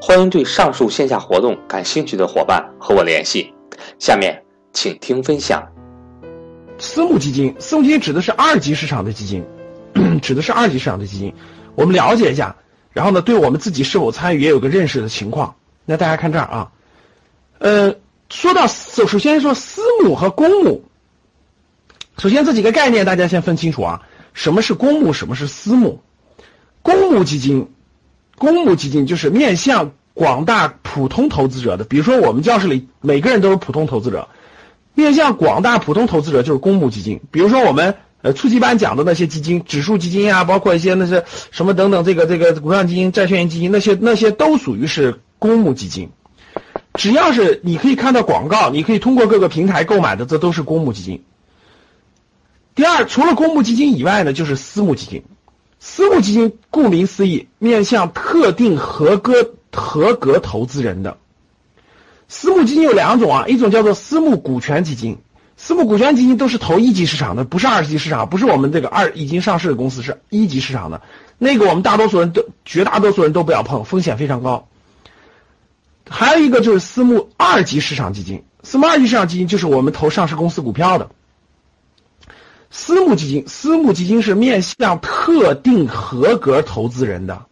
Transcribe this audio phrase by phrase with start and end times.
[0.00, 3.52] 欢迎对上述线下活动感兴趣的伙伴和我联系。
[3.98, 5.66] 下面请听分享。
[6.78, 9.44] 私募基金，私募基金指的是二级市场的基金，
[10.20, 11.32] 指的是二级市场的基金。
[11.74, 12.56] 我们了解一下，
[12.92, 15.54] 然后呢，对我们自己是否参与也有个认识的情况。
[15.84, 16.72] 那大家看这儿啊，
[17.58, 17.94] 呃，
[18.28, 20.84] 说到首首先说私募和公募，
[22.18, 26.00] 首先这几个概念大家先分清楚啊，什么是公募，什么是私募？
[26.82, 27.68] 公募基金。
[28.42, 34.26] 公募基金就是面向广大普通投资者的，比如说我们教室里每个人都是普通投资者，
[34.94, 37.20] 面向广大普通投资者就是公募基金。
[37.30, 46.10] 比如说我们呃初级班讲的那些基金，指数基金啊，包括一些那些什么等等，这个这个股票基金、债券基金，那些那些都属于是公募基金。
[46.94, 51.22] 只要是你可以看到广告，你可以通过各个平台购买的，这都是公募基金。
[52.74, 55.22] 第二，除了公募基金以外呢，就是私募基金。
[55.84, 61.18] 私募基金顾名思义，面向特定合格合格投资人的。
[62.28, 65.18] 私募基金有两种啊，一种叫做私募股权基金，
[65.56, 71.02] 私募股权基金都是投一级市场的，不是二级市场，不是我们这个二已经上市的公司，是一级市场的。
[71.36, 74.68] 那个我们大多数人都绝大多数人都不要碰，风险非常高。
[76.08, 81.10] 还有一个就是私募二级市场基金，私募二级市场基金就是我们投上市公司股票的。
[82.74, 87.44] 私募基金，私募基金是面向特定合格投资人的，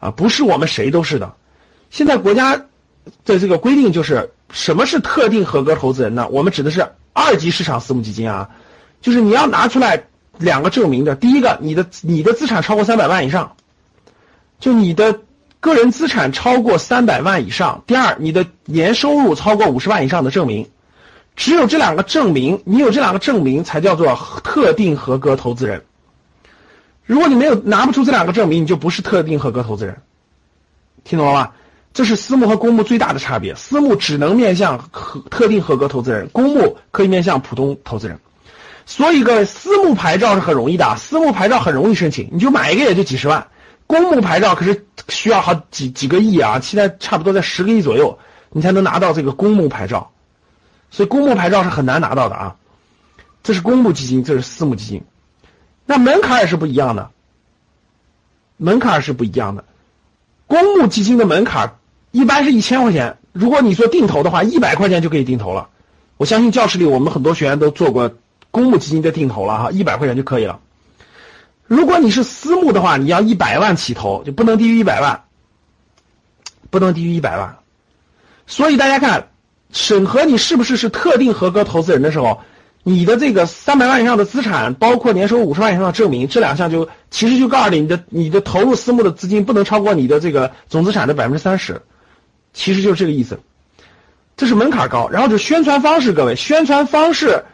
[0.00, 1.34] 啊，不是我们谁都是的。
[1.90, 2.56] 现在国家
[3.26, 6.26] 的这个规定就是，什么是特定合格投资人呢？
[6.30, 8.48] 我们指的是二级市场私募基金啊，
[9.02, 10.04] 就是你要拿出来
[10.38, 11.14] 两个证明的。
[11.14, 13.56] 第一个，你的你的资产超过三百万以上，
[14.58, 15.20] 就你的
[15.60, 17.84] 个人资产超过三百万以上。
[17.86, 20.70] 第二，你的年收入超过五十万以上的证明。
[21.36, 25.84] 只有这两个证明，你有这两个证明才叫做特定合格投资人。
[27.04, 29.96] 如果你没有拿不出这两个证明，你就不是特定合格投资人。
[31.02, 31.52] 听懂了吧？
[31.92, 33.54] 这是私募和公募最大的差别。
[33.56, 38.20] 私募只能面向合特定合格投资人，公募可以面向普通投资人。
[38.86, 43.48] 所以，各位，私募牌照是很容易的，私募牌照很容易申请，你就买一个也就几十万。
[43.86, 48.18] 公募牌照可是需要好几几个亿啊，现在差不多在十个亿左右，
[48.50, 50.12] 你才能拿到这个公募牌照。
[50.90, 52.56] 所以公募牌照是很难拿到的啊，
[53.44, 55.04] 这是公募基金，这是私募基金，
[55.86, 57.10] 那门槛也是不一样的，
[58.56, 59.64] 门槛是不一样的。
[60.48, 61.78] 公募基金的门槛
[62.10, 65.68] 一般是一千块钱，如果你做定投的话，一百块钱就可以定投了。
[66.16, 68.12] 我相信教室里我们很多学员都做过
[68.50, 70.58] 公募基金的定投了哈，一百块钱就可以了。
[71.66, 75.22] 如果你是私募的话，你要一百万起投，就不能低于一百万，
[76.68, 77.58] 不能低于一百万。
[78.48, 79.28] 所以大家看。
[79.72, 82.40] 审核你是不是是特定合格投资人的时候，
[82.82, 91.82] 你的这个三百万以上的资产，包括年收入五十万以上的证明，这两项就其实就告诉你，你的你的投入私募的资金不能超过你的这个总资产的百分之三十，
[92.52, 93.38] 其实就是这个意思。
[94.36, 97.44] 这是门槛高，然后就宣传方式，各位，宣传方式，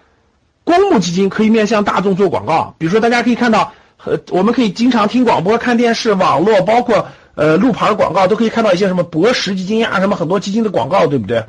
[0.62, 3.72] 公募基金可以面向大众做广告，比如说大家可以看到，
[4.04, 11.44] 呃，我们可以经常听广播、看电视、网络，包括呃路牌广告，都可以看到一些什么博时基金啊，什么很多基金的广告，对不对？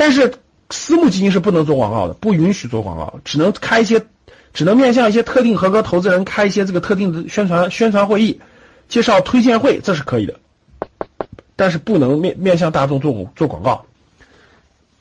[0.00, 0.32] 但是
[0.70, 4.06] 私募基金是不能做广告的，不允许做广告，只能开一些，
[4.54, 8.40] 只能面向一些特定合格投资人开一些这个特定的宣传宣传会议，
[8.88, 10.40] 介绍推荐会，这是可以的。
[11.54, 13.84] 但是不能面面向大众做做广告，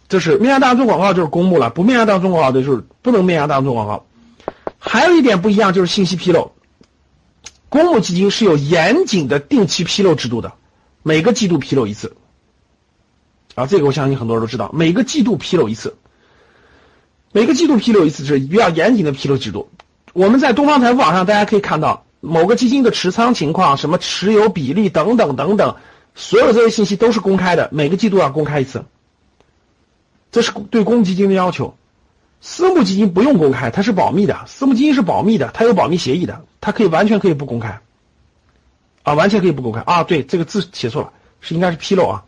[0.10, 4.06] 这是面向大众做广告就是公募了，不面向大众广告的就是不能面向大众做广告。
[4.80, 6.52] 还有一点不一样就是信息披露，
[7.70, 10.52] 公募基金是有严谨的定期披露制度的，
[11.04, 12.18] 每个季度披露一次。
[13.60, 15.98] 啊，这个我相信很多人都知道，每个季度披露一次，
[17.34, 19.70] 每个季度披露一次是比较严谨的披露制度。
[20.14, 25.76] 我们在东方财富网上，大家可以看到某个基金的持仓情况、什么持有比例等等等等，
[26.16, 28.86] 所有这些信息都是公开的，每个季度要公开一次，
[30.32, 31.76] 这是对公募基金的要求。
[32.40, 37.82] 私募基金不用公开，它是保密的，私募基金是保密的，它有保密协议的，它可以完全可以不公开，
[39.04, 42.24] 啊，完全可以不公开啊，对，这个字写错了，是应该是披露啊，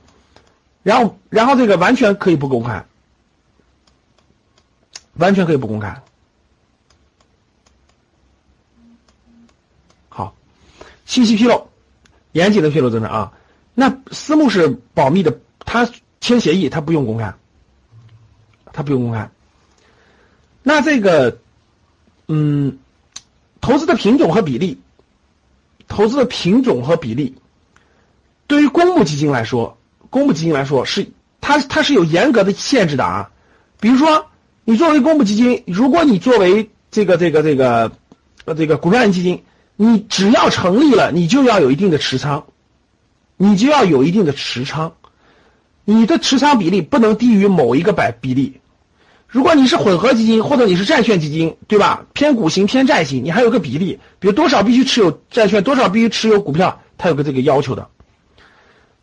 [0.84, 2.86] 然后然后这个完全可以不公开，
[5.14, 6.02] 完全可以不公开，
[10.10, 10.36] 好，
[11.06, 11.68] 信息披露，
[12.32, 13.34] 严谨的披露增长啊，
[13.76, 15.88] 那私募是保密的，他
[16.20, 17.34] 签协议他不用公开，
[18.74, 19.30] 他不用公开。
[20.64, 21.40] 那这个，
[22.28, 22.80] 嗯，
[23.62, 24.80] 投资的品种和比例，
[25.88, 27.36] 投资的品种和比例，
[28.48, 29.78] 对于公募基金来说，
[30.12, 31.08] 公募基金来说是
[31.42, 33.32] 它它是有严格的限制的啊。
[33.80, 34.28] 比如说，
[34.64, 37.92] 你作为公募基金，如果你作为这个这个这个
[38.46, 39.44] 呃这个股票型基金，
[39.76, 42.44] 你只要成立了，你就要有一定的持仓，
[43.38, 44.94] 你就要有一定的持仓，
[45.84, 48.62] 你的持仓比例不能低于某一个百比例。
[49.28, 52.06] 如果你是混合基金或者你是债券基金，对吧？
[52.12, 57.88] 偏股型偏债型，你还有个比例，比如多少必须持有债券，多少必须持有股票，它有个这个要求的。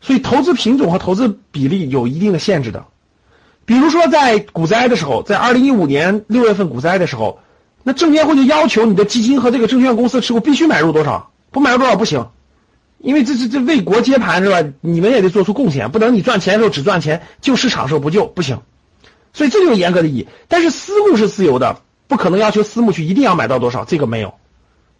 [0.01, 2.85] 所以投资品种和投资比例有一定的限制的。
[3.65, 7.39] 比如说在股灾的时候，在二零一五年六月份股灾的时候，
[7.83, 12.29] 那证监会就要求你的基金和这个证券公司持股必须买入多少，不买入多少不行，
[12.97, 14.63] 因为这这这为国接盘是吧？
[14.81, 18.61] 你们也得做出贡献，不能你赚钱的时候只赚钱，救市场时候不救，不行。
[19.33, 24.33] 所以这就有严格的意义，但是私募是自由的，不可能要求私募去一定要买到多少，这个没有，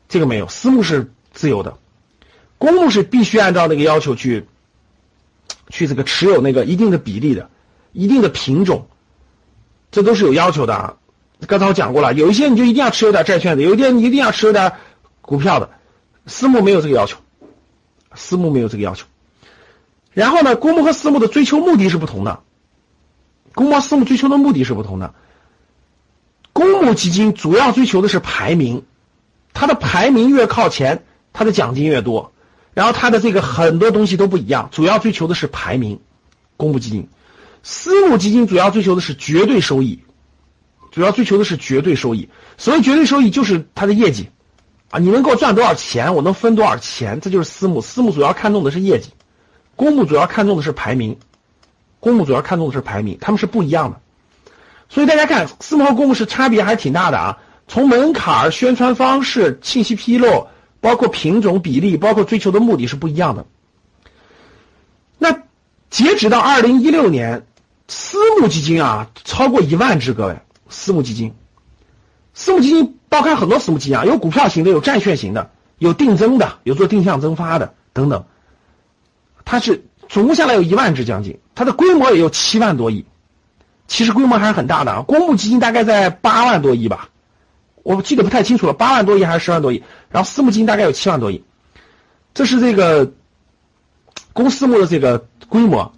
[0.07, 1.74] 这个没有，私募是自由的，
[2.60, 4.46] 公募是必须按照那个要求去，
[5.80, 7.50] 去这个持有那个一定的比例的，
[7.94, 8.88] 一定的品种，
[9.92, 10.98] 这都是有要求的啊。
[11.48, 14.74] 刚才我讲过了，有一些你就一定要持有点债券的，有一点你一定要持有点
[15.22, 15.70] 股票的，
[16.26, 17.18] 私募没有这个要求，
[18.14, 19.06] 私募没有这个要求。
[20.12, 22.42] 然后呢，公募和私募的追求目的是不同的。
[23.56, 25.14] 公募私募追求的目的是不同的。
[26.52, 28.84] 公募基金主要追求的是排名，
[29.54, 32.34] 它的排名越靠前，它的奖金越多。
[32.74, 36.00] 然后它的这个很多东西都不一样，主要追求的是排名。
[36.57, 37.07] 公募基金，
[37.63, 40.04] 私募基金主要追求的是绝对收益，
[40.92, 42.30] 主要追求的是绝对收益。
[42.57, 44.30] 所谓绝对收益，就是它的业绩
[44.89, 47.80] 啊，你能给我赚多少钱，我能分多少钱，这就是私募。
[47.81, 49.12] 私募主要看重的是业绩，
[49.75, 51.18] 公募主要看重的是排名。
[52.01, 54.00] 公募主要看重的是排名，他们是不一样的，
[54.89, 57.38] 所以大家看私募和公募是差别还是挺大的啊。
[57.68, 60.48] 从门槛、宣传方式、信息披露，
[60.81, 63.46] 包括品种比例，包括追求的目的是不一样的。
[65.18, 65.44] 那
[65.90, 67.46] 截止到二零一六年，
[67.88, 70.38] 私募基金啊超过一万只，各位，
[70.70, 71.34] 私募基金，
[72.34, 78.25] 私募基金包含很多私募基金啊，有股票型的，有债券型的，有定增的，有做定向增发的等等，
[79.46, 79.86] 它是。
[80.12, 83.06] 总共下来有一万只将近，它的规模也有七万多亿，
[83.88, 85.02] 其实规模还是很大的啊。
[85.04, 87.10] 公募基金大概在八万多亿吧，
[87.84, 89.84] 我记得不太清楚了，八万多亿还是十万多亿。
[90.10, 91.44] 然后私募基金大概有七万多亿，
[92.34, 93.12] 这是这个
[94.34, 95.94] 公私募的这个规模。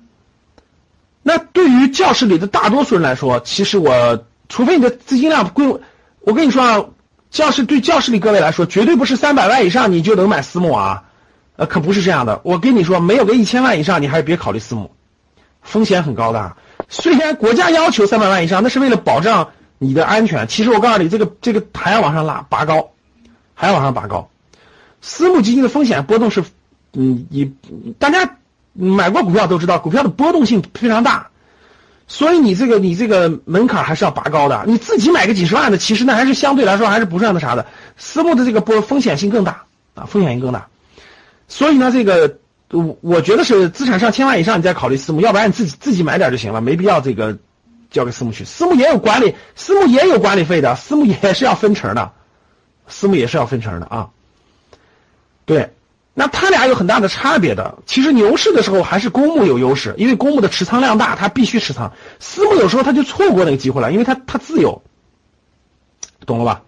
[1.24, 5.80] 那对于教室里的大多数人来说，其实我除非你的资金量规，
[6.22, 6.86] 我跟你说啊，
[7.30, 11.04] 教室对教室里各位来说，绝对不是三百万以上你就能买私募啊。
[11.58, 12.42] 呃，可不是这样的。
[12.44, 14.90] 我跟你说，没有个一千万以上，你还是别考虑私募，
[15.62, 16.56] 风险很高的。
[16.90, 19.52] 虽然国家要求三百万以上，那是为了保障
[19.84, 20.48] 你的安全。
[20.48, 22.92] 其实我告诉你，这个这个还要往上拉，拔高，
[23.56, 24.30] 还要往上拔高。
[25.02, 26.44] 私募基金的风险波动是，
[26.94, 27.52] 嗯，你
[27.98, 28.38] 大家
[28.74, 31.30] 买过股票都知道，股票的波动性非常大，
[32.08, 34.64] 所以你这个你这个门槛还是要拔高的。
[34.68, 37.66] 你自己买个几十万的，其实那还是相对来说还是不算那啥的。
[37.98, 39.64] 私募的这个波风险性更大
[39.96, 40.68] 啊，风险性更大。
[41.48, 42.38] 所以呢，这个
[42.70, 47.40] 我我觉得是资产上千万以上，你再考虑私募，要不然你自己自己买点就行了，没必要这个
[47.92, 48.44] 交给私募去。
[48.46, 52.14] 私募也有管理，私募也有管理费的，私募也是要分成的，
[52.88, 54.10] 私募也是要分成的啊。
[55.46, 55.74] 对，
[56.14, 57.78] 那他俩有很大的差别的。
[57.86, 61.92] 其实牛市的时候还是公募有优势，因为公募的持仓量大，它必须持仓。
[62.20, 64.82] 私募有时候他就错过那个机会了，因为他他自由，
[66.26, 66.64] 懂了吧？